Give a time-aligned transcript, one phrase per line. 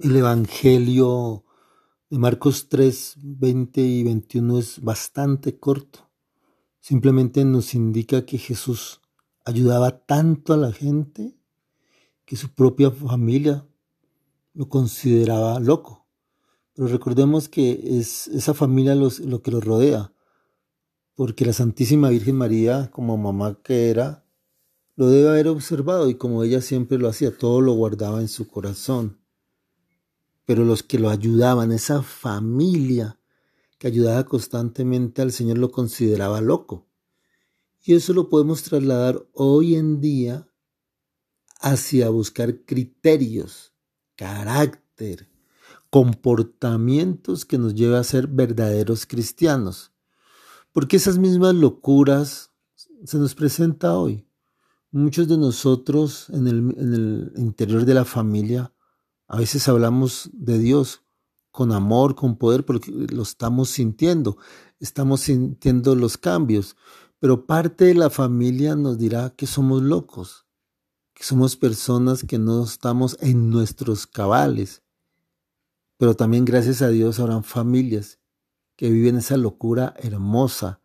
[0.00, 1.42] El Evangelio
[2.08, 6.08] de Marcos 3, 20 y 21 es bastante corto.
[6.78, 9.00] Simplemente nos indica que Jesús
[9.44, 11.36] ayudaba tanto a la gente
[12.24, 13.66] que su propia familia
[14.54, 16.06] lo consideraba loco.
[16.74, 20.12] Pero recordemos que es esa familia lo que lo rodea,
[21.16, 24.24] porque la Santísima Virgen María, como mamá que era,
[24.94, 28.46] lo debe haber observado y como ella siempre lo hacía, todo lo guardaba en su
[28.46, 29.17] corazón
[30.48, 33.20] pero los que lo ayudaban, esa familia
[33.76, 36.86] que ayudaba constantemente al Señor lo consideraba loco.
[37.84, 40.48] Y eso lo podemos trasladar hoy en día
[41.60, 43.74] hacia buscar criterios,
[44.16, 45.28] carácter,
[45.90, 49.92] comportamientos que nos lleven a ser verdaderos cristianos.
[50.72, 52.52] Porque esas mismas locuras
[53.04, 54.26] se nos presenta hoy.
[54.92, 58.72] Muchos de nosotros en el, en el interior de la familia
[59.28, 61.02] a veces hablamos de Dios
[61.50, 64.38] con amor, con poder, porque lo estamos sintiendo,
[64.80, 66.76] estamos sintiendo los cambios,
[67.18, 70.46] pero parte de la familia nos dirá que somos locos,
[71.12, 74.82] que somos personas que no estamos en nuestros cabales.
[75.98, 78.18] Pero también gracias a Dios habrán familias
[78.76, 80.80] que viven esa locura hermosa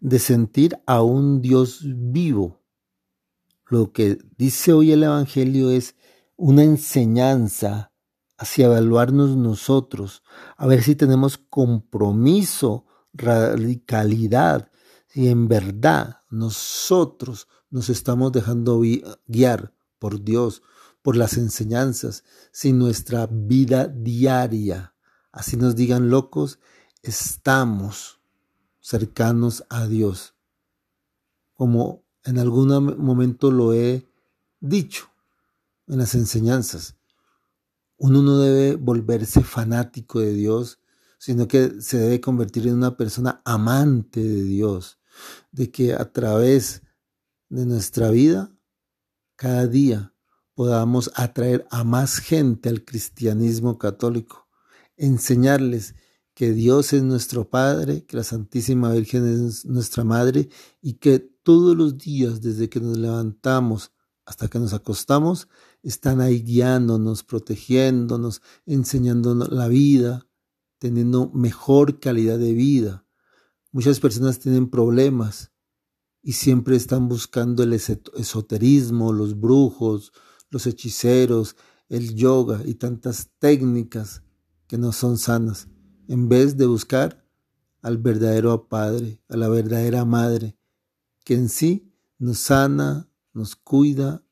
[0.00, 2.62] de sentir a un Dios vivo.
[3.66, 5.94] Lo que dice hoy el Evangelio es
[6.36, 7.92] una enseñanza
[8.36, 10.22] hacia evaluarnos nosotros,
[10.56, 14.70] a ver si tenemos compromiso, radicalidad,
[15.06, 18.82] si en verdad nosotros nos estamos dejando
[19.26, 20.62] guiar por Dios,
[21.02, 24.94] por las enseñanzas, si nuestra vida diaria,
[25.30, 26.58] así nos digan locos,
[27.02, 28.20] estamos
[28.80, 30.34] cercanos a Dios,
[31.54, 34.08] como en algún momento lo he
[34.60, 35.13] dicho
[35.86, 36.96] en las enseñanzas.
[37.96, 40.80] Uno no debe volverse fanático de Dios,
[41.18, 44.98] sino que se debe convertir en una persona amante de Dios,
[45.52, 46.82] de que a través
[47.48, 48.54] de nuestra vida,
[49.36, 50.12] cada día,
[50.54, 54.48] podamos atraer a más gente al cristianismo católico,
[54.96, 55.94] enseñarles
[56.34, 60.48] que Dios es nuestro Padre, que la Santísima Virgen es nuestra Madre
[60.82, 63.92] y que todos los días, desde que nos levantamos
[64.24, 65.48] hasta que nos acostamos,
[65.82, 70.26] están ahí guiándonos, protegiéndonos, enseñándonos la vida,
[70.78, 73.06] teniendo mejor calidad de vida.
[73.70, 75.52] Muchas personas tienen problemas
[76.22, 80.12] y siempre están buscando el esoterismo, los brujos,
[80.50, 81.56] los hechiceros,
[81.88, 84.22] el yoga y tantas técnicas
[84.66, 85.68] que no son sanas,
[86.08, 87.26] en vez de buscar
[87.82, 90.56] al verdadero Padre, a la verdadera Madre,
[91.24, 94.24] que en sí nos sana, nos cuida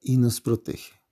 [0.00, 1.03] y nos protege.